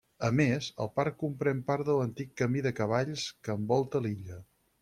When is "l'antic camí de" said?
1.99-2.75